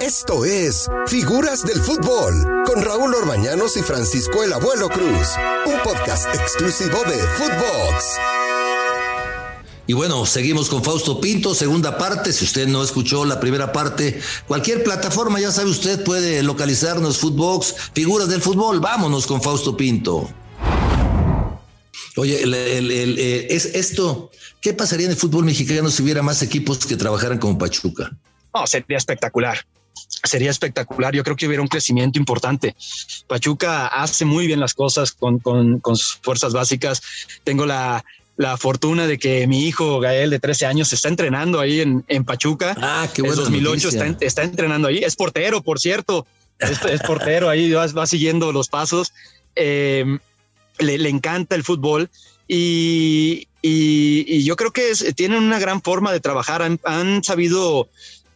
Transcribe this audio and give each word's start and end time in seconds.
Esto 0.00 0.46
es 0.46 0.88
Figuras 1.08 1.62
del 1.62 1.78
Fútbol 1.78 2.64
con 2.64 2.82
Raúl 2.82 3.14
Orbañanos 3.14 3.76
y 3.76 3.82
Francisco 3.82 4.42
el 4.42 4.50
Abuelo 4.54 4.88
Cruz, 4.88 5.28
un 5.66 5.78
podcast 5.82 6.34
exclusivo 6.34 7.02
de 7.04 7.18
Footbox. 7.18 8.16
Y 9.86 9.92
bueno, 9.92 10.24
seguimos 10.24 10.70
con 10.70 10.82
Fausto 10.82 11.20
Pinto, 11.20 11.54
segunda 11.54 11.98
parte. 11.98 12.32
Si 12.32 12.46
usted 12.46 12.66
no 12.66 12.82
escuchó 12.82 13.26
la 13.26 13.40
primera 13.40 13.72
parte, 13.72 14.18
cualquier 14.48 14.82
plataforma, 14.82 15.38
ya 15.38 15.52
sabe 15.52 15.68
usted, 15.68 16.02
puede 16.02 16.42
localizarnos 16.42 17.18
Footbox, 17.18 17.74
Figuras 17.92 18.30
del 18.30 18.40
Fútbol. 18.40 18.80
Vámonos 18.80 19.26
con 19.26 19.42
Fausto 19.42 19.76
Pinto. 19.76 20.30
Oye, 22.16 22.40
eh, 22.42 23.46
es 23.50 23.66
esto, 23.66 24.30
¿qué 24.62 24.72
pasaría 24.72 25.06
en 25.06 25.12
el 25.12 25.18
fútbol 25.18 25.44
mexicano 25.44 25.90
si 25.90 26.02
hubiera 26.02 26.22
más 26.22 26.40
equipos 26.42 26.86
que 26.86 26.96
trabajaran 26.96 27.38
como 27.38 27.58
Pachuca? 27.58 28.10
No, 28.54 28.66
sería 28.66 28.96
espectacular. 28.96 29.58
Sería 30.22 30.50
espectacular. 30.50 31.14
Yo 31.14 31.24
creo 31.24 31.36
que 31.36 31.46
hubiera 31.46 31.62
un 31.62 31.68
crecimiento 31.68 32.18
importante. 32.18 32.74
Pachuca 33.26 33.86
hace 33.86 34.24
muy 34.24 34.46
bien 34.46 34.60
las 34.60 34.74
cosas 34.74 35.12
con, 35.12 35.40
sus 35.94 36.18
fuerzas 36.22 36.52
básicas. 36.52 37.02
Tengo 37.44 37.66
la, 37.66 38.04
fortuna 38.58 39.06
de 39.06 39.18
que 39.18 39.46
mi 39.46 39.66
hijo 39.66 40.00
Gael 40.00 40.30
de 40.30 40.38
13 40.38 40.66
años 40.66 40.92
está 40.92 41.08
entrenando 41.08 41.60
ahí 41.60 41.80
en, 41.80 42.24
Pachuca. 42.24 42.74
Ah, 42.78 43.08
qué 43.14 43.22
bueno. 43.22 43.36
2008 43.36 43.90
está, 44.20 44.42
entrenando 44.42 44.88
ahí. 44.88 44.98
Es 44.98 45.16
portero, 45.16 45.62
por 45.62 45.78
cierto. 45.80 46.26
Es, 46.58 47.00
portero 47.06 47.48
ahí, 47.48 47.70
va, 47.72 48.06
siguiendo 48.06 48.52
los 48.52 48.68
pasos. 48.68 49.12
Eh, 49.56 50.18
le, 50.78 51.08
encanta 51.08 51.54
el 51.56 51.64
fútbol 51.64 52.10
y, 52.48 53.46
yo 53.62 54.56
creo 54.56 54.72
que 54.72 54.92
tienen 55.14 55.42
una 55.42 55.58
gran 55.58 55.82
forma 55.82 56.12
de 56.12 56.20
trabajar. 56.20 56.62
Han, 56.84 57.24
sabido 57.24 57.88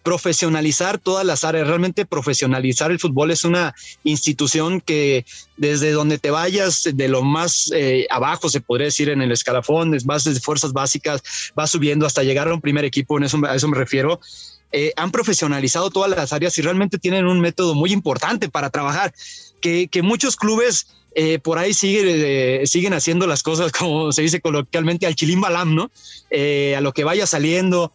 profesionalizar 0.04 0.98
todas 0.98 1.24
las 1.24 1.44
áreas, 1.44 1.66
realmente 1.66 2.04
profesionalizar 2.04 2.92
el 2.92 3.00
fútbol 3.00 3.30
es 3.30 3.42
una 3.42 3.74
institución 4.04 4.82
que 4.82 5.24
desde 5.56 5.92
donde 5.92 6.18
te 6.18 6.30
vayas, 6.30 6.82
de 6.92 7.08
lo 7.08 7.22
más 7.22 7.72
eh, 7.74 8.06
abajo 8.10 8.50
se 8.50 8.60
podría 8.60 8.84
decir 8.84 9.08
en 9.08 9.22
el 9.22 9.32
escalafón, 9.32 9.94
es 9.94 10.04
bases 10.04 10.34
de 10.34 10.40
fuerzas 10.40 10.74
básicas, 10.74 11.22
va 11.58 11.66
subiendo 11.66 12.04
hasta 12.04 12.22
llegar 12.22 12.48
a 12.48 12.54
un 12.54 12.60
primer 12.60 12.84
equipo, 12.84 13.16
en 13.16 13.24
eso, 13.24 13.40
a 13.46 13.56
eso 13.56 13.66
me 13.66 13.78
refiero. 13.78 14.20
Eh, 14.76 14.92
han 14.96 15.12
profesionalizado 15.12 15.90
todas 15.90 16.10
las 16.10 16.32
áreas 16.32 16.58
y 16.58 16.62
realmente 16.62 16.98
tienen 16.98 17.26
un 17.26 17.40
método 17.40 17.74
muy 17.74 17.92
importante 17.92 18.48
para 18.48 18.70
trabajar, 18.70 19.14
que, 19.60 19.88
que 19.88 20.02
muchos 20.02 20.36
clubes 20.36 20.86
eh, 21.16 21.38
por 21.38 21.58
ahí 21.58 21.72
sigue, 21.72 22.62
eh, 22.62 22.66
siguen 22.66 22.92
haciendo 22.92 23.26
las 23.26 23.42
cosas, 23.42 23.70
como 23.78 24.10
se 24.12 24.22
dice 24.22 24.40
coloquialmente, 24.40 25.06
al 25.06 25.14
chilimbalam, 25.14 25.74
¿no? 25.74 25.90
Eh, 26.30 26.74
a 26.76 26.80
lo 26.80 26.92
que 26.92 27.04
vaya 27.04 27.26
saliendo, 27.26 27.92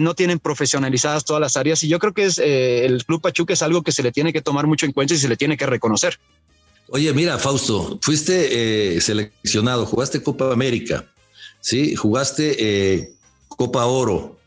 no 0.00 0.14
tienen 0.14 0.38
profesionalizadas 0.38 1.24
todas 1.24 1.40
las 1.40 1.56
áreas 1.56 1.82
y 1.84 1.88
yo 1.88 1.98
creo 1.98 2.14
que 2.14 2.24
es, 2.24 2.38
el 2.38 3.04
Club 3.04 3.20
Pachuca 3.20 3.52
es 3.52 3.62
algo 3.62 3.82
que 3.82 3.92
se 3.92 4.02
le 4.02 4.12
tiene 4.12 4.32
que 4.32 4.40
tomar 4.40 4.66
mucho 4.66 4.86
en 4.86 4.92
cuenta 4.92 5.14
y 5.14 5.18
se 5.18 5.28
le 5.28 5.36
tiene 5.36 5.56
que 5.56 5.66
reconocer. 5.66 6.18
Oye, 6.88 7.12
mira, 7.12 7.38
Fausto, 7.38 7.98
fuiste 8.00 8.98
seleccionado, 9.00 9.84
jugaste 9.84 10.22
Copa 10.22 10.50
América, 10.50 11.04
¿sí? 11.60 11.94
Jugaste 11.94 13.14
Copa 13.48 13.84
Oro, 13.84 14.37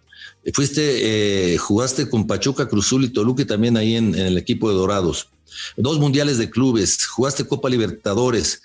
fuiste, 0.54 1.58
jugaste 1.58 2.10
con 2.10 2.28
Pachuca, 2.28 2.68
Cruzul 2.68 3.06
y 3.06 3.10
Toluca 3.10 3.46
también 3.46 3.78
ahí 3.78 3.96
en 3.96 4.16
el 4.16 4.38
equipo 4.38 4.70
de 4.70 4.76
Dorados 4.76 5.30
dos 5.78 6.00
mundiales 6.00 6.38
de 6.38 6.50
clubes, 6.50 7.06
jugaste 7.06 7.46
Copa 7.46 7.70
Libertadores, 7.70 8.62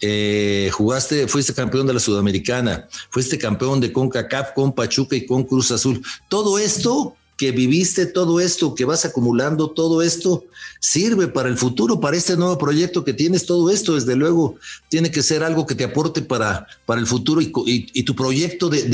eh, 0.00 0.70
jugaste, 0.72 1.26
fuiste 1.28 1.54
campeón 1.54 1.86
de 1.86 1.94
la 1.94 2.00
Sudamericana, 2.00 2.88
fuiste 3.10 3.38
campeón 3.38 3.80
de 3.80 3.92
CONCACAF 3.92 4.52
con 4.52 4.74
Pachuca 4.74 5.16
y 5.16 5.26
con 5.26 5.44
Cruz 5.44 5.70
Azul. 5.70 6.02
Todo 6.28 6.58
esto 6.58 7.16
que 7.36 7.52
viviste, 7.52 8.06
todo 8.06 8.40
esto 8.40 8.74
que 8.74 8.84
vas 8.84 9.04
acumulando, 9.04 9.70
todo 9.70 10.02
esto 10.02 10.44
sirve 10.80 11.28
para 11.28 11.48
el 11.48 11.58
futuro, 11.58 12.00
para 12.00 12.16
este 12.16 12.36
nuevo 12.36 12.56
proyecto 12.56 13.04
que 13.04 13.12
tienes, 13.12 13.44
todo 13.44 13.70
esto 13.70 13.94
desde 13.94 14.16
luego 14.16 14.56
tiene 14.88 15.10
que 15.10 15.22
ser 15.22 15.42
algo 15.42 15.66
que 15.66 15.74
te 15.74 15.84
aporte 15.84 16.22
para, 16.22 16.66
para 16.86 17.00
el 17.00 17.06
futuro 17.06 17.40
y, 17.42 18.02
tu 18.04 18.14
proyecto 18.14 18.68
de, 18.68 18.84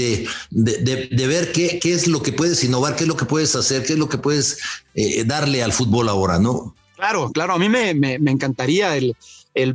de, 0.51 1.27
ver 1.27 1.53
qué, 1.53 1.79
qué, 1.81 1.93
es 1.93 2.09
lo 2.09 2.23
que 2.23 2.33
puedes 2.33 2.65
innovar, 2.65 2.97
qué 2.97 3.05
es 3.05 3.09
lo 3.09 3.17
que 3.17 3.27
puedes 3.27 3.55
hacer, 3.55 3.85
qué 3.85 3.93
es 3.93 3.99
lo 3.99 4.09
que 4.09 4.19
puedes 4.19 4.59
eh, 4.95 5.25
darle 5.25 5.63
al 5.63 5.73
fútbol 5.73 6.09
ahora, 6.09 6.39
¿no? 6.39 6.75
Claro, 6.97 7.31
claro, 7.33 7.55
a 7.55 7.59
mí 7.59 7.69
me, 7.69 7.91
encantaría 8.31 8.97
el, 8.97 9.17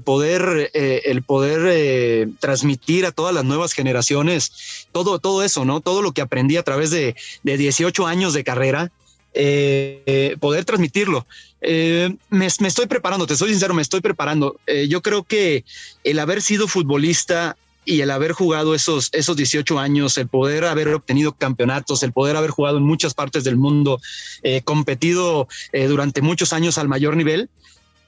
poder, 0.03 0.71
el 0.73 1.21
poder 1.23 1.59
eh, 1.67 2.21
eh, 2.23 2.27
transmitir 2.39 3.05
a 3.05 3.11
todas 3.11 3.33
las 3.33 3.45
nuevas 3.45 3.73
generaciones 3.73 4.87
todo, 4.91 5.19
todo 5.19 5.43
eso, 5.43 5.65
¿no? 5.65 5.81
Todo 5.81 6.01
lo 6.01 6.11
que 6.11 6.21
aprendí 6.21 6.57
a 6.57 6.63
través 6.63 6.89
de, 6.89 7.15
de 7.43 7.57
18 7.57 8.07
años 8.07 8.33
de 8.33 8.43
carrera, 8.43 8.91
eh, 9.33 10.35
poder 10.39 10.65
transmitirlo. 10.65 11.27
me, 11.61 12.45
estoy 12.45 12.87
preparando, 12.87 13.27
te 13.27 13.35
soy 13.35 13.49
sincero, 13.49 13.73
me 13.73 13.81
estoy 13.81 14.01
preparando. 14.01 14.59
yo 14.87 15.01
creo 15.01 15.23
que 15.23 15.63
el 16.03 16.19
haber 16.19 16.41
sido 16.41 16.67
futbolista 16.67 17.55
y 17.87 18.01
el 18.01 18.11
haber 18.11 18.33
jugado 18.33 18.75
esos, 18.75 19.09
esos 19.13 19.37
18 19.37 19.79
años, 19.79 20.17
el 20.17 20.27
poder 20.27 20.65
haber 20.65 20.89
obtenido 20.89 21.31
campeonatos, 21.31 22.03
el 22.03 22.11
poder 22.11 22.35
haber 22.35 22.49
jugado 22.49 22.77
en 22.77 22.83
muchas 22.83 23.13
partes 23.13 23.45
del 23.45 23.55
mundo, 23.55 24.01
eh, 24.43 24.61
competido 24.61 25.47
eh, 25.71 25.87
durante 25.87 26.21
muchos 26.21 26.51
años 26.51 26.77
al 26.77 26.89
mayor 26.89 27.15
nivel, 27.15 27.49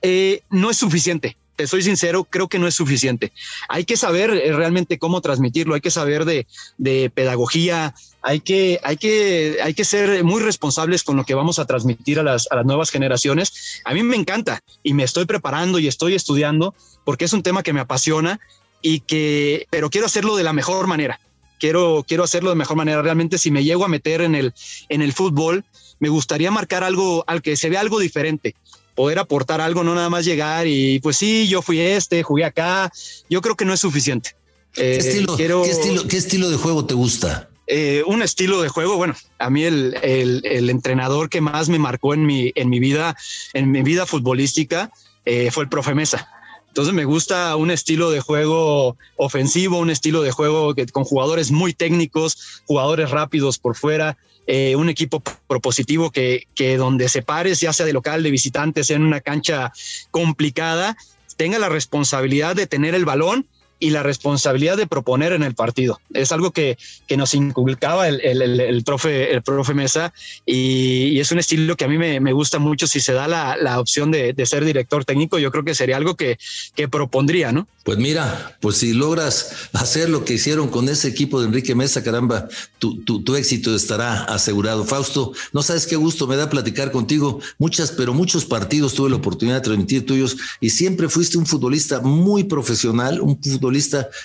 eh, 0.02 0.41
no 0.50 0.69
es 0.69 0.78
suficiente. 0.78 1.38
Te 1.59 1.68
soy 1.68 1.81
sincero, 1.81 2.24
creo 2.24 2.47
que 2.47 2.58
no 2.58 2.68
es 2.68 2.75
suficiente. 2.75 3.34
Hay 3.68 3.84
que 3.84 3.97
saber 3.97 4.30
realmente 4.30 4.97
cómo 4.97 5.20
transmitirlo, 5.20 5.75
hay 5.75 5.81
que 5.81 5.92
saber 5.92 6.24
de, 6.24 6.47
de 6.78 7.12
pedagogía, 7.14 7.94
hay 8.22 8.40
que, 8.40 8.80
hay, 8.81 8.96
que, 8.96 9.58
hay 9.62 9.74
que 9.74 9.84
ser 9.84 10.24
muy 10.24 10.42
responsables 10.42 11.03
con 11.03 11.18
lo 11.18 11.25
que 11.25 11.34
vamos 11.36 11.59
a 11.59 11.66
transmitir 11.66 12.18
a 12.18 12.24
las, 12.24 12.50
a 12.50 12.56
las 12.56 12.66
nuevas 12.66 12.92
generaciones. 12.92 13.81
A 13.84 13.94
mí 13.94 14.03
me 14.03 14.16
encanta 14.16 14.62
y 14.84 14.94
me 14.94 15.03
estoy 15.03 15.25
preparando 15.25 15.80
y 15.80 15.90
estoy 15.90 16.16
estudiando 16.16 16.74
porque 17.03 17.25
es 17.25 17.34
un 17.34 17.44
tema 17.44 17.62
que 17.62 17.74
me 17.74 17.81
apasiona 17.81 18.40
y 18.81 19.02
que, 19.02 19.68
pero 19.70 19.90
quiero 19.90 20.08
hacerlo 20.08 20.38
de 20.38 20.44
la 20.44 20.53
mejor 20.53 20.88
manera. 20.88 21.20
Quiero, 21.59 22.06
quiero 22.08 22.24
hacerlo 22.24 22.52
de 22.52 22.56
mejor 22.56 22.78
manera. 22.78 23.02
Realmente, 23.02 23.38
si 23.38 23.52
me 23.52 23.66
llego 23.66 23.84
a 23.84 23.90
meter 23.90 24.22
en 24.22 24.36
el, 24.36 24.53
en 24.88 25.02
el 25.02 25.12
fútbol, 25.12 25.66
me 26.00 26.08
gustaría 26.08 26.52
marcar 26.52 26.86
algo 26.86 27.26
al 27.28 27.41
que 27.41 27.58
se 27.58 27.70
vea 27.70 27.81
algo 27.81 28.00
diferente, 28.00 28.56
poder 28.95 29.19
aportar 29.19 29.61
algo, 29.61 29.83
no 29.83 29.95
nada 29.95 30.09
más 30.09 30.25
llegar 30.25 30.67
y 30.67 31.00
pues 31.00 31.17
sí, 31.17 31.47
yo 31.47 31.61
fui 31.61 31.79
este, 31.79 32.23
jugué 32.23 32.45
acá. 32.45 32.91
Yo 33.29 33.41
creo 33.41 33.55
que 33.55 33.66
no 33.66 33.73
es 33.73 33.79
suficiente. 33.79 34.35
¿Qué, 34.73 34.95
eh, 34.95 34.97
estilo, 34.97 35.35
¿qué, 35.35 36.17
estilo, 36.17 36.50
de 36.50 36.57
juego 36.57 36.85
te 36.85 36.94
gusta? 36.94 37.49
Eh, 37.67 38.03
un 38.05 38.22
estilo 38.22 38.61
de 38.61 38.69
juego, 38.69 38.97
bueno, 38.97 39.16
a 39.38 39.49
mí 39.49 39.63
el, 39.63 39.95
el, 40.01 40.41
el, 40.44 40.69
entrenador 40.69 41.29
que 41.29 41.41
más 41.41 41.69
me 41.69 41.79
marcó 41.79 42.13
en 42.13 42.25
mi, 42.25 42.51
en 42.55 42.69
mi 42.69 42.79
vida, 42.79 43.16
en 43.53 43.72
mi 43.72 43.83
vida 43.83 44.05
futbolística, 44.05 44.91
eh, 45.25 45.49
fue 45.51 45.63
el 45.63 45.69
profe 45.69 45.94
Mesa. 45.94 46.28
Entonces 46.69 46.94
me 46.94 47.06
gusta 47.06 47.56
un 47.56 47.72
estilo 47.72 48.09
de 48.12 48.22
juego 48.22 48.96
ofensivo, 49.18 49.78
un 49.78 49.90
estilo 49.90 50.22
de 50.22 50.31
juego 50.31 50.74
que, 50.74 50.85
con 50.88 51.03
jugadores 51.03 51.52
muy 51.52 51.74
técnicos, 51.74 52.62
jugadores 52.66 53.09
rápidos 53.09 53.57
por 53.57 53.75
fuera, 53.75 54.18
eh, 54.47 54.75
un 54.75 54.90
equipo 54.90 55.22
propositivo 55.47 56.12
que, 56.12 56.47
que 56.56 56.78
donde 56.78 57.09
se 57.09 57.22
pares, 57.22 57.59
ya 57.59 57.74
sea 57.74 57.85
de 57.85 57.94
local, 57.94 58.24
de 58.24 58.31
visitante, 58.31 58.84
sea 58.84 58.96
en 58.96 59.03
una 59.03 59.19
cancha 59.19 59.74
complicada, 60.12 60.96
tenga 61.38 61.59
la 61.59 61.69
responsabilidad 61.69 62.56
de 62.56 62.68
tener 62.68 62.96
el 62.96 63.06
balón 63.06 63.47
y 63.79 63.91
la 63.91 64.03
responsabilidad 64.03 64.78
de 64.78 64.88
proponer 64.88 65.31
en 65.31 65.44
el 65.44 65.56
partido. 65.56 66.00
Es 66.13 66.31
algo 66.31 66.51
que, 66.51 66.78
que 67.07 67.17
nos 67.17 67.34
inculcaba 67.34 68.07
el, 68.07 68.19
el, 68.22 68.59
el, 68.59 68.84
profe, 68.84 69.31
el 69.31 69.41
profe 69.41 69.73
Mesa 69.73 70.13
y, 70.45 71.19
es 71.19 71.31
un 71.31 71.40
estilo 71.40 71.75
que 71.75 71.85
a 71.85 71.88
mí 71.88 71.97
me, 71.97 72.19
me 72.19 72.34
gusta 72.34 72.59
mucho. 72.59 72.88
Si 72.88 73.00
se 73.00 73.13
da 73.13 73.28
la, 73.28 73.57
la 73.57 73.79
opción 73.79 74.12
de, 74.12 74.34
de, 74.34 74.45
ser 74.45 74.63
director 74.63 75.03
técnico, 75.03 75.38
yo 75.38 75.51
creo 75.51 75.63
que 75.63 75.75
sería 75.75 75.97
algo 75.97 76.16
que, 76.16 76.38
que 76.75 76.88
propondría, 76.88 77.51
¿no? 77.51 77.67
Pues 77.84 77.97
mira, 77.97 78.57
pues 78.62 78.78
si 78.78 78.94
logras 78.94 79.69
hacer 79.73 80.09
lo 80.09 80.23
que 80.23 80.35
hicieron 80.35 80.69
con 80.69 80.88
ese 80.88 81.07
equipo 81.07 81.41
de 81.41 81.47
Enrique 81.47 81.75
Mesa, 81.75 82.03
caramba, 82.03 82.47
tu, 82.78 83.01
tu, 83.03 83.22
tu 83.22 83.35
éxito 83.35 83.75
estará 83.75 84.23
asegurado. 84.25 84.85
Fausto, 84.85 85.34
no 85.51 85.61
sabes 85.61 85.88
qué 85.88 85.96
gusto 85.96 86.28
me 86.28 86.35
da 86.35 86.50
platicar 86.50 86.91
contigo. 86.91 87.40
Muchas, 87.58 87.91
pero 87.91 88.14
muchos 88.14 88.46
partidos 88.46 88.93
tuve 88.93 89.09
la 89.09 89.17
oportunidad 89.17 89.58
de 89.58 89.61
transmitir 89.61 90.05
tuyos 90.05 90.37
y 90.61 90.70
siempre 90.70 91.09
fuiste 91.09 91.37
un 91.37 91.46
futbolista 91.46 91.99
muy 92.02 92.46
profesional, 92.46 93.20
un 93.22 93.41
futbolista 93.41 93.68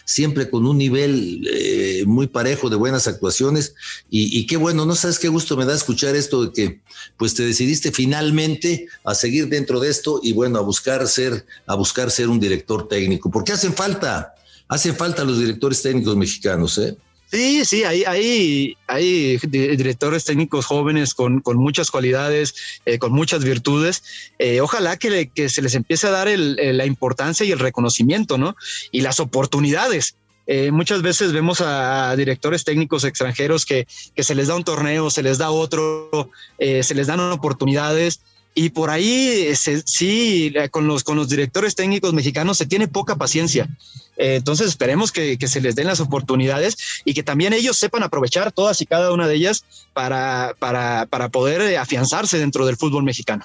siempre 0.04 0.50
con 0.50 0.66
un 0.66 0.78
nivel 0.78 1.46
eh, 1.50 2.04
muy 2.06 2.26
parejo 2.26 2.70
de 2.70 2.76
buenas 2.76 3.06
actuaciones. 3.06 3.74
Y, 4.10 4.46
qué 4.46 4.56
bueno, 4.56 4.86
no 4.86 4.94
sabes 4.94 5.18
qué 5.18 5.28
gusto 5.28 5.56
me 5.56 5.64
da 5.64 5.74
escuchar 5.74 6.16
esto 6.16 6.44
de 6.44 6.52
que 6.52 6.80
pues 7.16 7.34
te 7.34 7.44
decidiste 7.44 7.92
finalmente 7.92 8.86
a 9.04 9.14
seguir 9.14 9.48
dentro 9.48 9.80
de 9.80 9.90
esto 9.90 10.20
y 10.22 10.32
bueno, 10.32 10.58
a 10.58 10.62
buscar 10.62 11.06
ser, 11.08 11.44
a 11.66 11.74
buscar 11.74 12.10
ser 12.10 12.28
un 12.28 12.40
director 12.40 12.88
técnico, 12.88 13.30
porque 13.30 13.52
hacen 13.52 13.74
falta, 13.74 14.34
hacen 14.68 14.96
falta 14.96 15.24
los 15.24 15.38
directores 15.38 15.82
técnicos 15.82 16.16
mexicanos, 16.16 16.78
¿eh? 16.78 16.96
Sí, 17.30 17.64
sí, 17.64 17.82
hay, 17.84 18.04
hay, 18.04 18.76
hay 18.86 19.38
directores 19.38 20.24
técnicos 20.24 20.66
jóvenes 20.66 21.14
con, 21.14 21.40
con 21.40 21.56
muchas 21.56 21.90
cualidades, 21.90 22.54
eh, 22.86 22.98
con 22.98 23.12
muchas 23.12 23.42
virtudes. 23.42 24.02
Eh, 24.38 24.60
ojalá 24.60 24.96
que, 24.96 25.30
que, 25.34 25.48
se 25.48 25.62
les 25.62 25.74
empiece 25.74 26.06
a 26.06 26.10
dar 26.10 26.28
el, 26.28 26.56
la 26.76 26.86
importancia 26.86 27.44
y 27.44 27.50
el 27.50 27.58
reconocimiento, 27.58 28.38
¿no? 28.38 28.54
Y 28.92 29.00
las 29.00 29.20
oportunidades 29.20 30.16
Eh, 30.46 30.70
muchas 30.70 31.00
veces 31.02 31.32
vemos 31.32 31.60
a, 31.60 32.14
directores 32.16 32.64
técnicos 32.64 33.04
extranjeros 33.04 33.64
que, 33.64 33.86
se 33.88 34.34
les 34.34 34.48
da 34.48 34.56
un 34.56 34.64
torneo, 34.64 35.10
se 35.10 35.22
les 35.22 35.38
da 35.38 35.50
otro, 35.50 36.30
eh, 36.58 36.82
se 36.82 36.94
les 36.94 37.06
dan 37.06 37.20
oportunidades 37.20 38.20
y 38.54 38.70
por 38.70 38.90
ahí 38.90 39.52
sí, 39.56 40.54
con 40.70 40.86
los, 40.86 41.02
con 41.02 41.16
los 41.16 41.28
directores 41.28 41.74
técnicos 41.74 42.12
mexicanos 42.12 42.56
se 42.56 42.66
tiene 42.66 42.86
poca 42.86 43.16
paciencia. 43.16 43.68
Eh, 44.16 44.36
entonces 44.36 44.68
esperemos 44.68 45.10
que, 45.10 45.36
se 45.44 45.60
les 45.60 45.74
den 45.74 45.88
las 45.88 46.00
oportunidades 46.00 46.76
y 47.04 47.14
que 47.14 47.24
también 47.24 47.52
ellos 47.52 47.76
sepan 47.76 48.04
aprovechar 48.04 48.52
todas 48.52 48.80
y 48.80 48.86
cada 48.86 49.12
una 49.12 49.26
de 49.26 49.34
ellas 49.34 49.64
para, 49.92 50.54
para, 50.58 51.06
para 51.06 51.28
poder 51.30 51.76
afianzarse 51.76 52.38
dentro 52.38 52.64
del 52.64 52.76
fútbol 52.76 53.02
mexicano. 53.02 53.44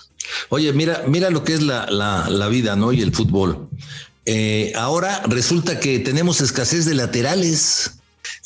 Oye, 0.50 0.72
mira, 0.74 1.04
mira 1.08 1.32
lo 1.32 1.44
que 1.44 1.54
es 1.54 1.64
la, 1.64 1.88
la, 1.90 2.48
vida, 2.48 2.76
¿no? 2.76 2.94
Y 2.94 3.02
el 3.02 3.14
fútbol. 3.14 3.68
Eh, 4.26 4.74
ahora 4.76 5.24
resulta 5.28 5.80
que 5.80 6.00
tenemos 6.00 6.40
escasez 6.42 6.86
de 6.86 6.94
laterales. 6.94 7.99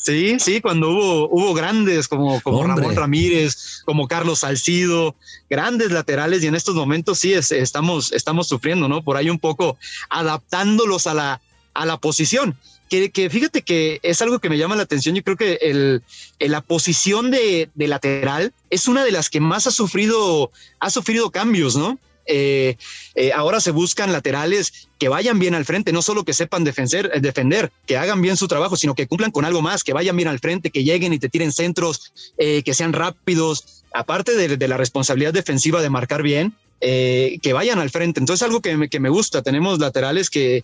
Sí, 0.04 0.38
sí, 0.38 0.60
cuando 0.60 0.90
hubo, 0.90 1.30
hubo 1.30 1.54
grandes 1.54 2.10
como, 2.10 2.42
como 2.42 2.62
Ramón 2.62 2.94
Ramírez, 2.94 3.84
como 3.86 4.10
Carlos 4.10 4.40
Salcido, 4.40 5.16
grandes 5.50 5.92
laterales 5.92 6.44
y 6.44 6.48
en 6.48 6.56
estos 6.56 6.76
momentos 6.76 7.20
sí 7.20 7.32
estamos, 7.34 8.12
estamos 8.12 8.50
sufriendo, 8.50 8.90
¿no? 8.90 9.02
Por 9.02 9.16
ahí 9.16 9.30
un 9.30 9.40
poco 9.40 9.78
adaptándolos 10.10 11.08
a 11.08 11.14
la, 11.14 11.42
a 11.74 11.86
la 11.86 11.96
posición. 11.96 12.58
Que, 12.90 13.12
que, 13.12 13.30
fíjate 13.30 13.62
que 13.62 14.02
es 14.04 14.22
algo 14.22 14.40
que 14.40 14.50
me 14.50 14.58
llama 14.58 14.76
la 14.76 14.84
atención. 14.84 15.16
Yo 15.16 15.24
creo 15.24 15.38
que 15.38 15.58
el, 15.62 16.04
la 16.38 16.60
posición 16.60 17.32
de, 17.32 17.70
de, 17.74 17.88
lateral 17.88 18.54
es 18.70 18.90
una 18.90 19.06
de 19.06 19.12
las 19.12 19.30
que 19.30 19.40
más 19.40 19.68
ha 19.68 19.72
sufrido, 19.72 20.52
ha 20.82 20.90
sufrido 20.90 21.32
cambios, 21.32 21.78
¿no? 21.78 21.98
Eh, 22.26 22.78
eh, 23.16 23.32
ahora 23.34 23.60
se 23.60 23.72
buscan 23.72 24.12
laterales 24.12 24.88
que 24.98 25.10
vayan 25.10 25.40
bien 25.40 25.56
al 25.56 25.66
frente, 25.66 25.92
no 25.92 26.02
solo 26.02 26.24
que 26.24 26.34
sepan 26.34 26.64
defender, 26.64 27.12
eh, 27.14 27.20
defender, 27.20 27.72
que 27.86 27.98
hagan 27.98 28.22
bien 28.22 28.38
su 28.38 28.48
trabajo, 28.48 28.78
sino 28.78 28.96
que 28.96 29.08
cumplan 29.08 29.32
con 29.32 29.46
algo 29.46 29.62
más, 29.62 29.84
que 29.84 29.94
vayan 29.94 30.16
bien 30.16 30.30
al 30.30 30.40
frente, 30.40 30.72
que 30.72 30.84
lleguen 30.84 31.14
y 31.14 31.20
te 31.20 31.30
tiren 31.30 31.52
centros, 31.52 32.14
que 32.38 32.74
sean 32.74 32.94
rápidos, 32.94 33.84
aparte 33.94 34.36
de, 34.36 34.68
la 34.68 34.78
responsabilidad 34.78 35.34
defensiva 35.34 35.82
de 35.82 35.90
marcar 35.90 36.24
bien. 36.24 36.56
que 36.82 37.54
vayan 37.54 37.80
al 37.80 37.90
frente. 37.90 38.20
Entonces, 38.20 38.44
algo 38.44 38.62
que 38.62 38.76
me, 38.78 39.10
gusta. 39.10 39.42
Tenemos 39.42 39.80
laterales 39.80 40.30
que 40.30 40.64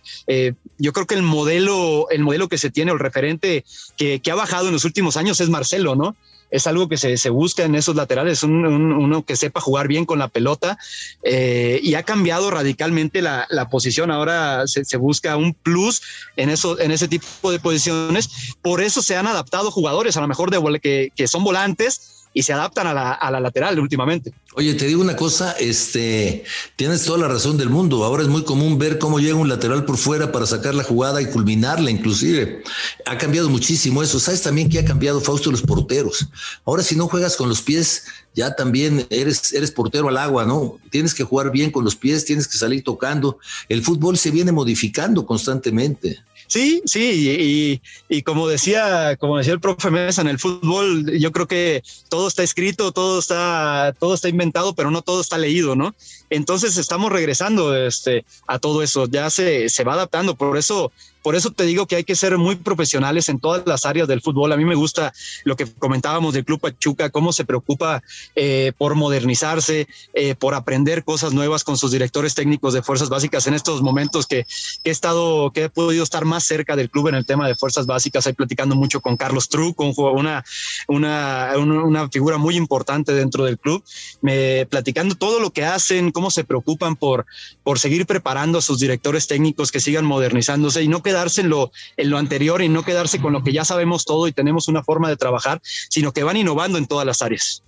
yo 0.78 0.92
creo 0.92 1.06
que 1.06 1.14
el 1.14 1.22
modelo, 1.22 2.08
el 2.10 2.22
modelo 2.22 2.48
que 2.48 2.58
se 2.58 2.70
tiene 2.70 2.90
o 2.90 2.94
el 2.94 3.00
referente 3.00 3.64
que, 3.96 4.20
que 4.20 4.30
ha 4.30 4.34
bajado 4.34 4.66
en 4.66 4.74
los 4.74 4.84
últimos 4.84 5.16
años 5.16 5.40
es 5.40 5.48
Marcelo, 5.48 5.96
¿no? 5.96 6.16
Es 6.50 6.66
algo 6.66 6.88
que 6.88 6.96
se, 6.96 7.16
se 7.16 7.30
busca 7.30 7.64
en 7.64 7.74
esos 7.74 7.96
laterales, 7.96 8.42
uno 8.42 9.24
que 9.24 9.36
sepa 9.36 9.60
jugar 9.60 9.88
bien 9.88 10.04
con 10.04 10.18
la 10.18 10.28
pelota 10.28 10.78
eh, 11.22 11.80
y 11.82 11.94
ha 11.94 12.02
cambiado 12.02 12.50
radicalmente 12.50 13.22
la, 13.22 13.46
posición. 13.70 14.10
Ahora 14.10 14.66
se, 14.66 14.96
busca 14.96 15.36
un 15.36 15.54
plus 15.54 16.02
en, 16.36 16.50
en 16.50 16.90
ese 16.90 17.08
tipo 17.08 17.52
de 17.52 17.60
posiciones. 17.60 18.30
Por 18.62 18.80
eso 18.80 19.02
se 19.02 19.16
han 19.16 19.26
adaptado 19.26 19.70
jugadores, 19.70 20.16
a 20.16 20.20
lo 20.20 20.28
mejor 20.28 20.50
de, 20.50 20.80
que, 20.80 21.12
que 21.14 21.28
son 21.28 21.44
volantes 21.44 22.28
y 22.32 22.42
se 22.42 22.52
adaptan 22.52 22.86
a 22.86 22.94
la, 22.94 23.12
a 23.12 23.30
la, 23.30 23.40
lateral 23.40 23.78
últimamente. 23.78 24.32
Oye, 24.54 24.74
te 24.74 24.86
digo 24.86 25.00
una 25.00 25.14
cosa, 25.14 25.52
este, 25.60 26.42
tienes 26.74 27.04
toda 27.04 27.18
la 27.18 27.28
razón 27.28 27.56
del 27.56 27.70
mundo. 27.70 28.02
Ahora 28.02 28.24
es 28.24 28.28
muy 28.28 28.42
común 28.42 28.78
ver 28.78 28.98
cómo 28.98 29.20
llega 29.20 29.36
un 29.36 29.48
lateral 29.48 29.84
por 29.84 29.96
fuera 29.96 30.32
para 30.32 30.44
sacar 30.44 30.74
la 30.74 30.82
jugada 30.82 31.22
y 31.22 31.26
culminarla, 31.26 31.88
inclusive. 31.88 32.64
Ha 33.06 33.16
cambiado 33.16 33.48
muchísimo 33.48 34.02
eso. 34.02 34.18
Sabes 34.18 34.42
también 34.42 34.68
que 34.68 34.80
ha 34.80 34.84
cambiado 34.84 35.20
Fausto 35.20 35.52
los 35.52 35.62
porteros. 35.62 36.26
Ahora, 36.64 36.82
si 36.82 36.96
no 36.96 37.06
juegas 37.06 37.36
con 37.36 37.48
los 37.48 37.62
pies, 37.62 38.06
ya 38.34 38.56
también 38.56 39.06
eres, 39.10 39.52
eres 39.52 39.70
portero 39.70 40.08
al 40.08 40.16
agua, 40.16 40.44
¿no? 40.44 40.80
Tienes 40.90 41.14
que 41.14 41.22
jugar 41.22 41.52
bien 41.52 41.70
con 41.70 41.84
los 41.84 41.94
pies, 41.94 42.24
tienes 42.24 42.48
que 42.48 42.58
salir 42.58 42.82
tocando. 42.82 43.38
El 43.68 43.84
fútbol 43.84 44.18
se 44.18 44.32
viene 44.32 44.50
modificando 44.50 45.26
constantemente. 45.26 46.24
Sí, 46.50 46.82
sí, 46.84 47.80
y, 48.08 48.22
como 48.22 48.48
decía, 48.48 49.16
como 49.20 49.38
decía 49.38 49.52
el 49.52 49.60
profe 49.60 49.88
Mesa 49.92 50.20
en 50.20 50.26
el 50.26 50.40
fútbol, 50.40 51.08
yo 51.16 51.30
creo 51.30 51.46
que 51.46 51.84
todo 52.08 52.26
está 52.26 52.42
escrito, 52.42 52.90
todo 52.90 53.20
está, 53.20 53.94
todo 54.00 54.14
está 54.14 54.28
pero 54.74 54.90
no 54.90 55.02
todo 55.02 55.20
está 55.20 55.38
leído, 55.38 55.76
¿no? 55.76 55.94
Entonces 56.30 56.76
estamos 56.76 57.12
regresando 57.12 57.76
este, 57.76 58.24
a 58.46 58.58
todo 58.58 58.82
eso, 58.82 59.06
ya 59.06 59.30
se, 59.30 59.68
se 59.68 59.84
va 59.84 59.94
adaptando, 59.94 60.34
por 60.34 60.56
eso 60.56 60.92
por 61.22 61.36
eso 61.36 61.50
te 61.50 61.64
digo 61.64 61.86
que 61.86 61.96
hay 61.96 62.04
que 62.04 62.16
ser 62.16 62.38
muy 62.38 62.56
profesionales 62.56 63.28
en 63.28 63.40
todas 63.40 63.62
las 63.66 63.84
áreas 63.84 64.08
del 64.08 64.22
fútbol. 64.22 64.52
A 64.52 64.56
mí 64.56 64.64
me 64.64 64.74
gusta 64.74 65.12
lo 65.44 65.56
que 65.56 65.66
comentábamos 65.66 66.34
del 66.34 66.44
Club 66.44 66.60
Pachuca, 66.60 67.10
cómo 67.10 67.32
se 67.32 67.44
preocupa 67.44 68.02
eh, 68.36 68.72
por 68.78 68.94
modernizarse, 68.94 69.86
eh, 70.14 70.34
por 70.34 70.54
aprender 70.54 71.04
cosas 71.04 71.32
nuevas 71.32 71.64
con 71.64 71.76
sus 71.76 71.90
directores 71.90 72.34
técnicos 72.34 72.74
de 72.74 72.82
fuerzas 72.82 73.08
básicas 73.08 73.46
en 73.46 73.54
estos 73.54 73.82
momentos 73.82 74.26
que, 74.26 74.46
he 74.84 74.90
estado, 74.90 75.50
que 75.52 75.64
he 75.64 75.68
podido 75.68 76.02
estar 76.02 76.24
más 76.24 76.44
cerca 76.44 76.76
del 76.76 76.90
club 76.90 77.08
en 77.08 77.14
el 77.14 77.26
tema 77.26 77.46
de 77.46 77.54
fuerzas 77.54 77.86
básicas, 77.86 78.26
ahí 78.26 78.32
platicando 78.32 78.74
mucho 78.74 79.00
con 79.00 79.16
Carlos 79.16 79.48
Tru, 79.48 79.74
con 79.74 79.92
una, 79.96 80.44
una, 80.88 81.52
una 81.56 82.08
figura 82.08 82.38
muy 82.38 82.56
importante 82.56 83.12
dentro 83.12 83.44
del 83.44 83.58
club, 83.58 83.84
me, 84.22 84.66
platicando 84.66 85.14
todo 85.14 85.40
lo 85.40 85.50
que 85.50 85.64
hacen, 85.64 86.12
cómo 86.12 86.30
se 86.30 86.44
preocupan 86.44 86.96
por, 86.96 87.26
por 87.62 87.78
seguir 87.78 88.06
preparando 88.06 88.58
a 88.58 88.62
sus 88.62 88.78
directores 88.78 89.26
técnicos 89.26 89.70
que 89.70 89.80
sigan 89.80 90.04
modernizándose 90.04 90.82
y 90.82 90.88
no 90.88 91.02
que 91.02 91.09
quedarse 91.10 91.40
en 91.40 91.48
lo, 91.48 91.72
en 91.96 92.10
lo 92.10 92.18
anterior 92.18 92.62
y 92.62 92.68
no 92.68 92.84
quedarse 92.84 93.20
con 93.20 93.32
lo 93.32 93.42
que 93.42 93.52
ya 93.52 93.64
sabemos 93.64 94.04
todo 94.04 94.28
y 94.28 94.32
tenemos 94.32 94.68
una 94.68 94.84
forma 94.84 95.08
de 95.08 95.16
trabajar, 95.16 95.60
sino 95.62 96.12
que 96.12 96.22
van 96.22 96.36
innovando 96.36 96.78
en 96.78 96.86
todas 96.86 97.04
las 97.04 97.20
áreas. 97.20 97.62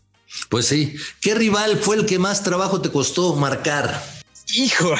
Pues 0.48 0.66
sí. 0.66 0.94
¿Qué 1.20 1.34
rival 1.34 1.78
fue 1.78 1.96
el 1.96 2.06
que 2.06 2.18
más 2.18 2.42
trabajo 2.42 2.80
te 2.80 2.90
costó 2.90 3.34
marcar? 3.34 4.02
Hijo, 4.54 4.94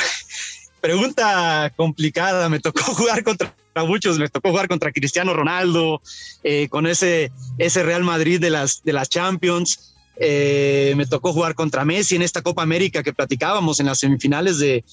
pregunta 0.81 1.73
complicada. 1.77 2.49
Me 2.49 2.61
tocó 2.61 2.83
jugar 2.95 3.23
contra 3.23 3.55
muchos, 3.87 4.19
me 4.19 4.29
tocó 4.29 4.51
jugar 4.51 4.69
contra 4.69 4.93
Cristiano 4.93 5.33
Ronaldo, 5.33 6.03
eh, 6.43 6.69
con 6.69 6.87
ese, 6.87 7.33
ese 7.59 7.83
Real 7.83 8.03
Madrid 8.03 8.41
de 8.41 8.51
las, 8.51 8.83
de 8.83 8.93
las 8.93 9.09
Champions. 9.09 9.92
Eh, 10.17 10.93
me 10.97 11.07
tocó 11.07 11.33
jugar 11.33 11.55
contra 11.55 11.85
Messi 11.85 12.17
en 12.17 12.23
esta 12.23 12.43
Copa 12.43 12.63
América 12.63 13.03
que 13.03 13.15
platicábamos 13.15 13.81
en 13.81 13.87
las 13.87 13.99
semifinales 13.99 14.59
de, 14.59 14.85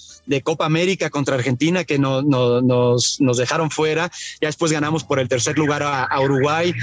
Copa 0.44 0.66
América 0.66 1.10
contra 1.10 1.36
Argentina 1.36 1.84
que 1.84 2.00
no, 2.00 2.22
nos, 2.22 3.20
dejaron 3.38 3.70
fuera. 3.70 4.10
Ya 4.42 4.48
después 4.48 4.72
ganamos 4.72 5.04
por 5.04 5.20
el 5.20 5.28
tercer 5.28 5.58
lugar 5.58 5.84
a, 5.84 6.20
Uruguay. 6.22 6.74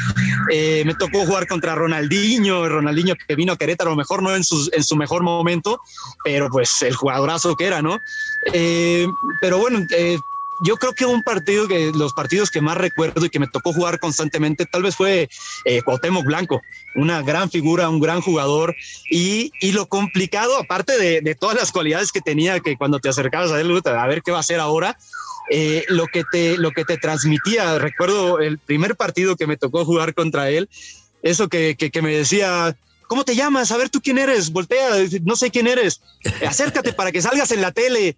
Eh, 0.53 0.83
me 0.87 0.95
tocó 0.95 1.25
jugar 1.25 1.47
contra 1.47 1.75
Ronaldinho, 1.75 2.69
Ronaldinho 2.69 3.15
que 3.15 3.35
vino 3.35 3.53
a 3.53 3.57
Querétaro, 3.57 3.91
a 3.91 3.93
lo 3.93 3.97
mejor 3.97 4.23
no 4.23 4.35
en 4.35 4.45
su, 4.45 4.97
mejor 4.97 5.23
momento, 5.23 5.81
pero 6.25 6.49
pues 6.51 6.83
el 6.83 6.95
jugadorazo 6.95 7.57
que 7.57 7.67
era, 7.67 7.83
¿no? 7.83 7.99
Eh, 8.53 9.07
pero 9.41 9.59
bueno, 9.59 9.81
yo 10.65 10.77
creo 10.77 10.93
que 10.93 11.05
un 11.05 11.23
partido 11.23 11.69
que 11.69 11.93
los 11.95 12.13
partidos 12.13 12.51
que 12.51 12.61
más 12.61 12.77
recuerdo 12.77 13.25
y 13.27 13.31
que 13.31 13.39
me 13.39 13.47
tocó 13.47 13.73
jugar 13.73 13.99
constantemente 13.99 14.67
tal 14.67 14.83
vez 14.83 14.97
fue 14.97 15.29
eh, 15.65 15.83
Cuauhtémoc 15.83 16.25
Blanco, 16.25 16.63
una 16.95 17.23
gran 17.23 17.51
figura, 17.51 17.89
un 17.89 18.01
gran 18.01 18.21
jugador 18.21 18.75
y, 19.11 19.51
y 19.61 19.73
lo 19.73 19.87
complicado, 19.87 20.59
aparte 20.59 20.99
de, 20.99 21.21
de, 21.21 21.35
todas 21.35 21.57
las 21.57 21.73
cualidades 21.73 22.13
que 22.13 22.21
tenía, 22.21 22.61
que 22.61 22.77
cuando 22.77 22.99
te 22.99 23.09
acercabas 23.09 23.51
a 23.51 23.61
él, 23.61 23.81
a 23.85 24.07
ver 24.07 24.23
qué 24.23 24.31
va 24.31 24.39
a 24.39 24.41
hacer 24.41 24.61
ahora, 24.61 24.97
eh, 25.49 25.85
lo, 25.89 26.07
que 26.07 26.25
te, 26.25 26.57
lo 26.57 26.73
que 26.73 26.85
te 26.85 26.97
transmitía, 26.97 27.79
recuerdo 27.79 28.41
el 28.41 28.59
primer 28.59 28.97
partido 28.97 29.37
que 29.37 29.47
me 29.47 29.57
tocó 29.57 29.85
jugar 29.85 30.15
contra 30.15 30.51
él, 30.51 30.69
eso 31.23 31.49
que, 31.49 31.77
que, 31.77 31.91
que 31.91 32.03
me 32.03 32.17
decía, 32.17 32.77
¿cómo 33.07 33.25
te 33.25 33.37
llamas? 33.37 33.71
A 33.71 33.77
ver 33.77 33.89
tú 33.89 34.01
quién 34.01 34.19
eres, 34.19 34.51
voltea, 34.51 34.91
no 35.23 35.37
sé 35.37 35.51
quién 35.51 35.67
eres, 35.67 36.01
acércate 36.47 36.93
para 36.93 37.13
que 37.13 37.23
salgas 37.23 37.51
en 37.53 37.61
la 37.61 37.73
tele. 37.73 38.17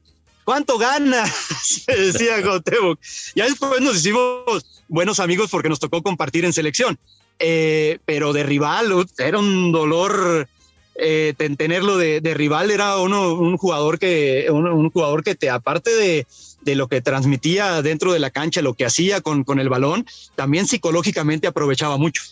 ¿Cuánto 0.48 0.78
gana? 0.78 1.26
Se 1.62 1.94
decía 1.94 2.40
Gautebo. 2.40 2.98
Ya 3.34 3.44
después 3.44 3.82
nos 3.82 3.98
hicimos 3.98 4.64
buenos 4.88 5.20
amigos 5.20 5.50
porque 5.50 5.68
nos 5.68 5.78
tocó 5.78 6.02
compartir 6.02 6.46
en 6.46 6.54
selección. 6.54 6.98
Eh, 7.38 7.98
pero 8.06 8.32
de 8.32 8.44
rival 8.44 9.06
era 9.18 9.38
un 9.38 9.72
dolor 9.72 10.48
eh, 10.94 11.34
tenerlo 11.58 11.98
de, 11.98 12.20
rival. 12.34 12.70
Era 12.70 12.96
uno, 12.96 13.34
un 13.34 13.58
jugador 13.58 13.98
que, 13.98 14.46
un, 14.50 14.88
jugador 14.88 15.22
que 15.22 15.34
te, 15.34 15.50
aparte 15.50 15.94
de, 15.94 16.26
de, 16.62 16.74
lo 16.76 16.88
que 16.88 17.02
transmitía 17.02 17.82
dentro 17.82 18.14
de 18.14 18.18
la 18.18 18.30
cancha, 18.30 18.62
lo 18.62 18.72
que 18.72 18.86
hacía 18.86 19.20
con, 19.20 19.44
con 19.44 19.60
el 19.60 19.68
balón, 19.68 20.06
también 20.34 20.66
psicológicamente 20.66 21.46
aprovechaba 21.46 21.98
mucho. 21.98 22.22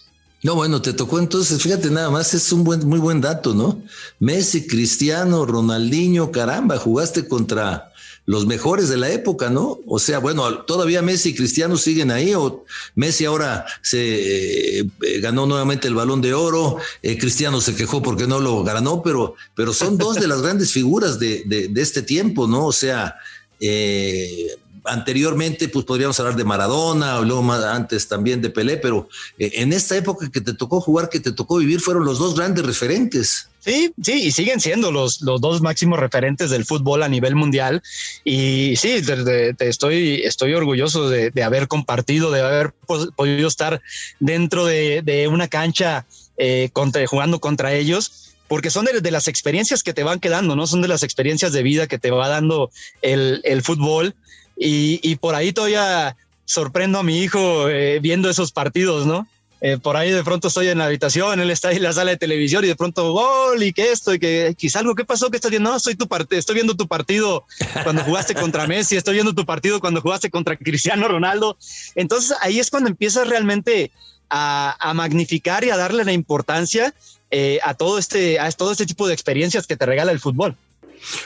No, 0.42 0.54
bueno, 0.54 0.80
te 0.80 0.94
tocó 0.94 1.18
entonces, 1.18 1.62
fíjate 1.62 1.90
nada 1.90 2.08
más, 2.08 2.32
es 2.32 2.50
un 2.50 2.64
buen, 2.64 2.88
muy 2.88 2.99
buen 2.99 3.20
dato, 3.20 3.52
¿no? 3.52 3.82
Messi, 4.20 4.66
Cristiano, 4.66 5.44
Ronaldinho, 5.44 6.32
caramba, 6.32 6.78
jugaste 6.78 7.28
contra 7.28 7.92
los 8.26 8.45
mejores 8.45 8.88
de 8.88 8.97
la 8.97 9.11
época, 9.11 9.50
¿no? 9.50 9.78
O 9.87 9.99
sea, 10.00 10.18
bueno, 10.18 10.64
todavía 10.64 11.00
Messi 11.00 11.30
y 11.30 11.35
Cristiano 11.35 11.76
siguen 11.76 12.11
ahí, 12.11 12.35
o 12.35 12.64
Messi 12.97 13.25
ahora 13.25 13.64
se 13.83 14.80
eh, 14.80 14.87
ganó 15.21 15.47
nuevamente 15.47 15.87
el 15.87 15.95
balón 15.95 16.21
de 16.21 16.35
oro, 16.35 16.76
eh, 17.02 17.16
Cristiano 17.18 17.61
se 17.61 17.76
quejó 17.76 18.02
porque 18.02 18.26
no 18.26 18.40
lo 18.40 18.64
ganó, 18.64 19.02
pero, 19.02 19.37
pero 19.54 19.73
son 19.73 19.97
dos 19.97 20.16
de 20.16 20.26
las 20.26 20.42
grandes 20.47 20.73
figuras 20.73 21.21
de, 21.21 21.45
de, 21.47 21.80
este 21.80 22.02
tiempo, 22.02 22.49
¿no? 22.49 22.66
O 22.66 22.73
sea, 22.73 23.14
eh, 23.61 24.56
anteriormente, 24.86 25.68
pues 25.68 25.84
podríamos 25.84 26.18
hablar 26.20 26.36
de 26.36 26.44
Maradona 26.44 27.20
luego 27.20 27.42
más 27.42 27.62
antes 27.64 28.08
también 28.08 28.40
de 28.40 28.50
Pelé, 28.50 28.76
pero 28.76 29.08
eh, 29.38 29.52
en 29.54 29.72
esta 29.72 29.96
época 29.96 30.30
que 30.30 30.40
te 30.40 30.54
tocó 30.54 30.80
jugar, 30.80 31.08
que 31.08 31.20
te 31.20 31.32
tocó 31.32 31.58
vivir, 31.58 31.80
fueron 31.80 32.04
los 32.04 32.18
dos 32.18 32.34
grandes 32.36 32.64
referentes. 32.64 33.48
Sí, 33.60 33.92
sí, 34.00 34.12
y 34.26 34.30
siguen 34.30 34.60
siendo 34.60 34.92
los, 34.92 35.22
los 35.22 35.40
dos 35.40 35.60
máximos 35.60 35.98
referentes 35.98 36.50
del 36.50 36.64
fútbol 36.64 37.02
a 37.02 37.08
nivel 37.08 37.34
mundial. 37.34 37.82
Y 38.24 38.76
sí, 38.76 39.02
te, 39.02 39.68
estoy, 39.68 40.22
estoy 40.22 40.54
orgulloso 40.54 41.10
de, 41.10 41.42
haber 41.42 41.66
compartido, 41.66 42.30
de 42.30 42.42
haber 42.42 42.72
podido 43.16 43.48
estar 43.48 43.82
dentro 44.20 44.66
de, 44.66 45.28
una 45.30 45.48
cancha 45.48 46.06
eh, 46.38 46.70
contra, 46.72 47.04
jugando 47.06 47.40
contra 47.40 47.74
ellos 47.74 48.26
porque 48.48 48.70
son 48.70 48.84
de, 48.84 49.10
las 49.10 49.28
experiencias 49.28 49.82
que 49.82 49.92
te 49.92 50.04
van 50.04 50.20
quedando, 50.20 50.54
¿no? 50.54 50.66
Son 50.66 50.82
de 50.82 50.88
las 50.88 51.02
experiencias 51.02 51.52
de 51.52 51.62
vida 51.62 51.86
que 51.86 51.98
te 51.98 52.10
va 52.10 52.28
dando 52.28 52.70
el, 53.02 53.40
el 53.44 53.62
fútbol. 53.62 54.14
Y, 54.56 55.00
y, 55.02 55.16
por 55.16 55.34
ahí 55.34 55.52
todavía 55.52 56.16
sorprendo 56.44 56.98
a 56.98 57.02
mi 57.02 57.18
hijo 57.18 57.68
eh, 57.68 57.98
viendo 58.00 58.30
esos 58.30 58.52
partidos, 58.52 59.06
¿no? 59.06 59.26
Eh, 59.60 59.78
por 59.78 59.96
ahí 59.96 60.10
de 60.10 60.22
pronto 60.22 60.48
estoy 60.48 60.68
en 60.68 60.78
la 60.78 60.84
habitación, 60.84 61.40
él 61.40 61.50
está 61.50 61.68
ahí 61.68 61.76
en 61.76 61.82
la 61.82 61.92
sala 61.92 62.10
de 62.10 62.18
televisión 62.18 62.62
y 62.64 62.68
de 62.68 62.76
pronto 62.76 63.12
gol 63.12 63.62
y 63.62 63.72
que 63.72 63.90
esto 63.90 64.12
y 64.12 64.18
que 64.18 64.54
quizá 64.56 64.80
algo, 64.80 64.94
¿qué 64.94 65.04
pasó? 65.04 65.30
¿Qué 65.30 65.36
estás 65.36 65.50
viendo? 65.50 65.70
No, 65.70 65.80
soy 65.80 65.94
tu 65.94 66.06
parte, 66.06 66.36
estoy 66.36 66.54
viendo 66.54 66.76
tu 66.76 66.86
partido 66.86 67.46
cuando 67.82 68.04
jugaste 68.04 68.34
contra 68.40 68.66
Messi, 68.66 68.96
estoy 68.96 69.14
viendo 69.14 69.34
tu 69.34 69.46
partido 69.46 69.80
cuando 69.80 70.02
jugaste 70.02 70.30
contra 70.30 70.56
Cristiano 70.56 71.08
Ronaldo. 71.08 71.56
Entonces 71.94 72.36
ahí 72.42 72.58
es 72.58 72.70
cuando 72.70 72.90
empiezas 72.90 73.28
realmente 73.28 73.90
a, 74.28 74.76
a 74.78 74.92
magnificar 74.92 75.64
y 75.64 75.70
a 75.70 75.76
darle 75.76 76.04
la 76.04 76.12
importancia 76.12 76.94
eh, 77.32 77.58
a 77.64 77.75
todo 77.75 77.98
este, 77.98 78.38
a 78.38 78.50
todo 78.52 78.70
este 78.70 78.86
tipo 78.86 79.08
de 79.08 79.14
experiencias 79.14 79.66
que 79.66 79.76
te 79.76 79.84
regala 79.84 80.12
el 80.12 80.20
fútbol. 80.20 80.56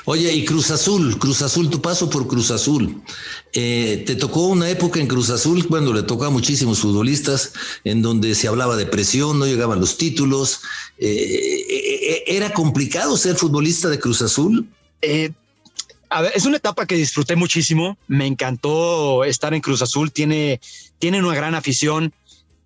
Oye, 0.04 0.32
y 0.32 0.44
Cruz 0.44 0.70
Azul, 0.70 1.18
Cruz 1.18 1.42
Azul, 1.42 1.70
tu 1.70 1.80
paso 1.80 2.10
por 2.10 2.26
Cruz 2.26 2.50
Azul. 2.50 3.02
Eh, 3.52 4.02
te 4.06 4.14
tocó 4.14 4.46
una 4.46 4.68
época 4.70 5.00
en 5.00 5.06
Cruz 5.06 5.30
Azul, 5.30 5.66
cuando 5.66 5.92
le 5.92 6.02
tocó 6.02 6.24
a 6.24 6.30
muchísimos 6.30 6.80
futbolistas, 6.80 7.52
en 7.84 8.02
donde 8.02 8.34
se 8.34 8.48
hablaba 8.48 8.76
de 8.76 8.86
presión, 8.86 9.38
no 9.38 9.46
llegaban 9.46 9.80
los 9.80 9.96
títulos. 9.96 10.60
Eh, 10.98 11.66
eh, 11.68 12.24
¿Era 12.26 12.52
complicado 12.52 13.16
ser 13.16 13.36
futbolista 13.36 13.88
de 13.88 13.98
Cruz 13.98 14.22
Azul? 14.22 14.68
es 15.00 16.44
una 16.44 16.56
etapa 16.56 16.86
que 16.86 16.96
disfruté 16.96 17.36
muchísimo. 17.36 17.96
Me 18.06 18.26
encantó 18.26 19.24
estar 19.24 19.54
en 19.54 19.60
Cruz 19.60 19.82
Azul. 19.82 20.12
Tiene, 20.12 20.60
tiene 20.98 21.22
una 21.22 21.34
gran 21.34 21.54
afición. 21.54 22.12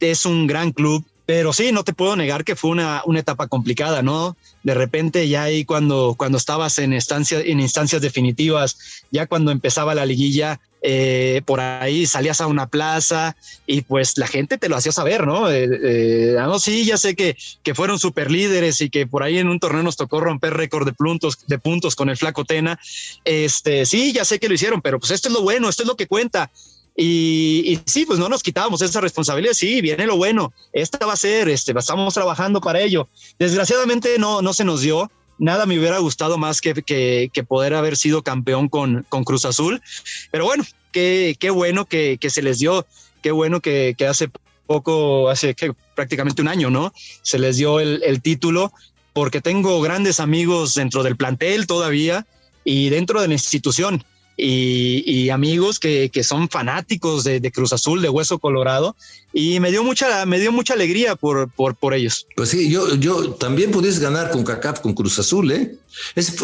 Es 0.01 0.27
un 0.27 0.47
gran 0.47 0.73
club. 0.73 1.05
Pero 1.27 1.53
sí, 1.53 1.73
no 1.73 1.85
te 1.85 1.95
puedo 1.95 2.17
negar 2.17 2.45
que 2.45 2.57
fue 2.57 2.71
una, 2.71 3.03
una 3.07 3.21
etapa 3.21 3.49
complicada, 3.49 4.03
¿no? 4.03 4.37
De 4.63 4.75
repente 4.75 5.27
ya 5.29 5.45
ahí 5.45 5.65
cuando, 5.65 6.15
cuando 6.19 6.37
estabas 6.39 6.79
en, 6.79 6.93
en 6.93 7.61
instancias 7.61 8.03
definitivas, 8.03 9.05
ya 9.11 9.27
cuando 9.27 9.51
empezaba 9.51 9.95
la 9.95 10.05
liguilla, 10.05 10.61
eh, 10.87 11.41
por 11.47 11.61
ahí 11.61 12.05
salías 12.05 12.43
a 12.43 12.47
una 12.47 12.67
plaza 12.67 13.37
y 13.67 13.81
pues 13.81 14.19
la 14.19 14.27
gente 14.27 14.59
te 14.59 14.69
lo 14.69 14.77
hacía 14.77 14.93
saber, 14.93 15.27
¿no? 15.27 15.51
Eh, 15.51 15.67
eh 15.83 16.37
ah, 16.39 16.45
no, 16.45 16.59
sí, 16.59 16.85
ya 16.85 16.99
sé 16.99 17.17
que, 17.17 17.39
que 17.63 17.75
fueron 17.75 17.99
super 17.99 18.31
líderes 18.31 18.83
y 18.83 18.91
que 18.91 19.07
por 19.07 19.23
ahí 19.23 19.39
en 19.39 19.49
un 19.49 19.59
torneo 19.59 19.83
nos 19.83 19.97
tocó 19.97 20.21
romper 20.21 20.53
récord 20.53 20.85
de 20.85 20.93
puntos, 20.93 21.39
de 21.47 21.59
puntos 21.59 21.97
con 21.97 22.11
el 22.11 22.19
flaco 22.19 22.45
Tena. 22.45 22.79
Este, 23.25 23.87
sí, 23.87 24.13
ya 24.13 24.27
sé 24.27 24.39
que 24.39 24.47
lo 24.47 24.55
hicieron, 24.55 24.83
pero 24.83 25.01
pues 25.01 25.11
esto 25.13 25.29
es 25.29 25.35
lo 25.35 25.41
bueno, 25.41 25.71
esto 25.71 25.85
es 25.85 25.89
lo 25.89 25.97
que 25.97 26.07
cuenta. 26.07 26.51
Y, 26.97 27.81
sí, 27.87 28.07
pues 28.07 28.19
no 28.19 28.29
nos 28.29 28.43
quitábamos 28.43 28.81
esa 28.83 29.01
responsabilidad. 29.01 29.53
Sí, 29.55 29.81
viene 29.81 30.07
lo 30.07 30.17
bueno. 30.17 30.53
Esta 30.73 31.05
va 31.07 31.15
a 31.15 31.17
ser, 31.17 31.49
este, 31.49 31.73
estamos 31.77 32.15
trabajando 32.15 32.61
para 32.61 32.81
ello. 32.81 33.09
Desgraciadamente 33.39 34.19
no, 34.19 34.43
no 34.43 34.53
se 34.53 34.65
nos 34.65 34.81
dio. 34.81 35.11
Nada 35.39 35.67
me 35.67 35.79
hubiera 35.79 35.99
gustado 35.99 36.39
más 36.39 36.61
que, 36.61 36.75
poder 37.49 37.75
haber 37.75 37.97
sido 37.97 38.23
campeón 38.23 38.69
con, 38.69 39.05
Cruz 39.25 39.45
Azul. 39.45 39.83
Pero 40.31 40.45
bueno, 40.45 40.65
qué, 40.93 41.37
bueno 41.53 41.87
que, 41.87 42.19
se 42.29 42.43
les 42.43 42.59
dio. 42.61 42.87
Qué 43.23 43.33
bueno 43.33 43.61
que, 43.61 43.97
hace 44.09 44.31
poco, 44.67 45.29
hace 45.29 45.57
prácticamente 45.97 46.43
un 46.43 46.49
año, 46.49 46.71
¿no? 46.71 46.93
Se 47.23 47.39
les 47.39 47.57
dio 47.57 47.81
el 47.81 48.23
título 48.23 48.73
porque 49.13 49.41
tengo 49.41 49.81
grandes 49.81 50.21
amigos 50.21 50.75
dentro 50.75 51.03
del 51.03 51.17
plantel 51.17 51.67
todavía 51.67 52.27
y 52.65 52.91
dentro 52.91 53.21
de 53.21 53.29
la 53.29 53.35
institución 53.35 54.05
y, 54.37 55.29
amigos 55.31 55.79
que, 55.79 56.11
son 56.23 56.49
fanáticos 56.49 57.25
de, 57.25 57.53
Cruz 57.53 57.73
Azul, 57.73 58.03
de 58.03 58.09
Hueso 58.09 58.39
Colorado, 58.39 58.97
y 59.33 59.61
me 59.61 59.71
dio 59.71 59.85
mucha, 59.85 60.27
me 60.27 60.39
dio 60.39 60.53
mucha 60.53 60.75
alegría 60.75 61.17
por, 61.17 61.51
por, 61.51 61.75
por 61.75 61.95
ellos. 61.95 62.27
Pues 62.37 62.49
sí, 62.51 62.69
yo, 62.71 62.95
yo 62.97 63.33
también 63.35 63.71
pudiste 63.71 64.03
ganar 64.03 64.31
con 64.31 64.45
CACAF, 64.45 64.81
con 64.81 64.95
Cruz 64.95 65.19
Azul, 65.19 65.51
¿eh? 65.53 65.77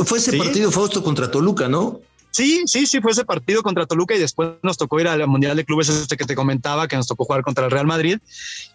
fue 0.05 0.19
ese 0.19 0.37
partido 0.37 0.71
Fausto 0.71 1.03
contra 1.03 1.31
Toluca, 1.31 1.69
¿no? 1.69 2.01
Sí, 2.33 2.63
sí, 2.67 2.87
sí, 2.87 3.01
fue 3.01 3.11
ese 3.11 3.25
partido 3.25 3.63
contra 3.63 3.87
Toluca 3.87 4.15
y 4.15 4.19
después 4.19 4.51
nos 4.63 4.79
tocó 4.79 5.01
ir 5.01 5.09
al 5.09 5.27
Mundial 5.27 5.57
de 5.57 5.65
Clubes 5.65 5.89
este 5.89 6.17
que 6.17 6.25
te 6.25 6.37
comentaba, 6.37 6.87
que 6.87 6.95
nos 6.95 7.09
tocó 7.09 7.25
jugar 7.25 7.43
contra 7.43 7.65
el 7.65 7.73
Real 7.73 7.87
Madrid. 7.87 8.19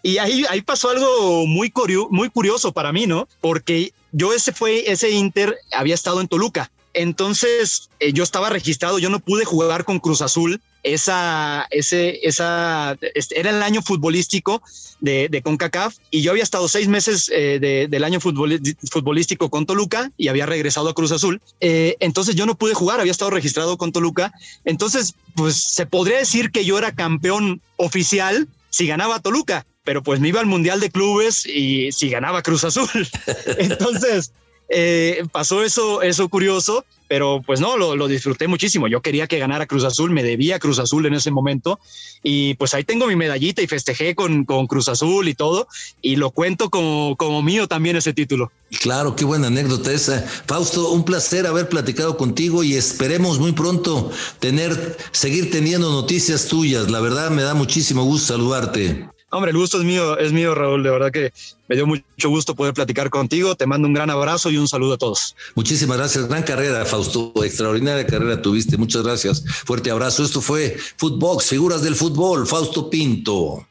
Y 0.02 0.18
ahí, 0.18 0.44
ahí 0.50 0.60
pasó 0.60 0.90
algo 0.90 1.46
muy, 1.46 1.72
muy 2.10 2.28
curioso 2.28 2.72
para 2.72 2.92
mí, 2.92 3.06
¿no? 3.06 3.26
Porque 3.40 3.94
yo 4.12 4.34
ese 4.34 4.52
fue, 4.52 4.90
ese 4.90 5.10
Inter 5.10 5.56
había 5.72 5.94
estado 5.94 6.20
en 6.20 6.28
Toluca 6.28 6.70
entonces 6.96 7.90
eh, 8.00 8.12
yo 8.12 8.24
estaba 8.24 8.48
registrado, 8.48 8.98
yo 8.98 9.10
no 9.10 9.20
pude 9.20 9.44
jugar 9.44 9.84
con 9.84 10.00
Cruz 10.00 10.22
Azul. 10.22 10.60
Esa, 10.82 11.66
ese, 11.70 12.20
esa, 12.22 12.96
este, 13.14 13.40
era 13.40 13.50
el 13.50 13.60
año 13.60 13.82
futbolístico 13.82 14.62
de, 15.00 15.42
CONCACAF 15.42 15.96
y 16.12 16.22
yo 16.22 16.30
había 16.30 16.44
estado 16.44 16.68
seis 16.68 16.86
meses 16.86 17.28
eh, 17.34 17.88
del 17.90 18.04
año 18.04 18.20
futbolístico 18.20 19.50
con 19.50 19.66
Toluca 19.66 20.12
y 20.16 20.28
había 20.28 20.46
regresado 20.46 20.88
a 20.88 20.94
Cruz 20.94 21.10
Azul. 21.10 21.42
Eh, 21.60 21.96
entonces 21.98 22.36
yo 22.36 22.46
no 22.46 22.54
pude 22.54 22.74
jugar, 22.74 23.00
había 23.00 23.12
estado 23.12 23.32
registrado 23.32 23.76
con 23.76 23.90
Toluca. 23.92 24.32
Entonces, 24.64 25.14
pues 25.34 25.56
se 25.56 25.86
podría 25.86 26.18
decir 26.18 26.50
que 26.52 26.64
yo 26.64 26.78
era 26.78 26.94
campeón 26.94 27.60
oficial 27.76 28.48
si 28.70 28.86
ganaba 28.86 29.20
Toluca, 29.20 29.66
pero 29.84 30.02
pues 30.02 30.20
me 30.20 30.28
iba 30.28 30.40
al 30.40 30.46
Mundial 30.46 30.80
de 30.80 30.90
Clubes 30.90 31.46
y 31.46 31.90
si 31.92 32.10
ganaba 32.10 32.42
Cruz 32.42 32.64
Azul. 32.64 32.88
Entonces, 33.58 34.32
eh, 34.68 35.24
pasó 35.32 35.62
eso, 35.62 36.02
eso 36.02 36.28
curioso, 36.28 36.84
pero 37.08 37.40
pues 37.44 37.60
no, 37.60 37.76
lo, 37.76 38.08
disfruté 38.08 38.48
muchísimo. 38.48 38.88
Yo 38.88 39.00
quería 39.00 39.26
que 39.26 39.38
ganara 39.38 39.66
Cruz 39.66 39.84
Azul, 39.84 40.10
me 40.10 40.22
debía 40.22 40.58
Cruz 40.58 40.78
Azul 40.78 41.06
en 41.06 41.14
ese 41.14 41.30
momento 41.30 41.78
y 42.22 42.54
pues 42.54 42.74
ahí 42.74 42.84
tengo 42.84 43.06
mi 43.06 43.16
medallita 43.16 43.62
y 43.62 43.66
festejé 43.66 44.14
con, 44.14 44.44
con 44.44 44.66
Cruz 44.66 44.88
Azul 44.88 45.28
y 45.28 45.34
todo 45.34 45.68
y 46.02 46.16
lo 46.16 46.30
cuento 46.30 46.70
como, 46.70 47.16
como 47.16 47.42
mío 47.42 47.68
también 47.68 47.96
ese 47.96 48.12
título. 48.12 48.50
Claro, 48.80 49.14
qué 49.14 49.24
buena 49.24 49.46
anécdota 49.46 49.92
esa. 49.92 50.22
Fausto, 50.46 50.90
un 50.90 51.04
placer 51.04 51.46
haber 51.46 51.68
platicado 51.68 52.16
contigo 52.16 52.64
y 52.64 52.74
esperemos 52.74 53.38
muy 53.38 53.52
pronto 53.52 54.10
tener, 54.40 54.96
seguir 55.12 55.50
teniendo 55.50 55.90
noticias 55.90 56.46
tuyas. 56.48 56.90
La 56.90 57.00
verdad 57.00 57.30
me 57.30 57.42
da 57.42 57.54
muchísimo 57.54 58.02
gusto 58.02 58.34
saludarte. 58.34 59.08
Hombre, 59.30 59.50
el 59.50 59.56
gusto 59.56 59.78
es 59.78 59.84
mío, 59.84 60.18
es 60.18 60.32
mío, 60.32 60.54
Raúl. 60.54 60.82
De 60.82 60.90
verdad 60.90 61.10
que 61.10 61.32
me 61.68 61.74
dio 61.74 61.86
mucho 61.86 62.28
gusto 62.28 62.54
poder 62.54 62.74
platicar 62.74 63.10
contigo. 63.10 63.56
Te 63.56 63.66
mando 63.66 63.88
un 63.88 63.94
gran 63.94 64.08
abrazo 64.08 64.50
y 64.50 64.56
un 64.56 64.68
saludo 64.68 64.94
a 64.94 64.98
todos. 64.98 65.34
Muchísimas 65.54 65.96
gracias. 65.96 66.28
Gran 66.28 66.44
carrera, 66.44 66.84
Fausto. 66.84 67.32
Extraordinaria 67.44 68.06
carrera 68.06 68.40
tuviste. 68.40 68.76
Muchas 68.76 69.02
gracias. 69.02 69.44
Fuerte 69.64 69.90
abrazo. 69.90 70.22
Esto 70.24 70.40
fue 70.40 70.76
Footbox, 70.96 71.48
figuras 71.48 71.82
del 71.82 71.96
fútbol. 71.96 72.46
Fausto 72.46 72.88
Pinto. 72.88 73.66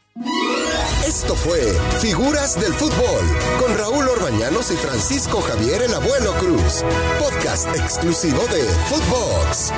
Esto 1.08 1.36
fue 1.36 1.60
Figuras 2.00 2.60
del 2.60 2.74
Fútbol 2.74 3.26
con 3.60 3.78
Raúl 3.78 4.08
Orbañanos 4.08 4.72
y 4.72 4.76
Francisco 4.76 5.40
Javier 5.40 5.84
el 5.84 5.94
Abuelo 5.94 6.34
Cruz. 6.40 6.84
Podcast 7.20 7.68
exclusivo 7.76 8.42
de 8.48 8.64
Footbox. 8.90 9.72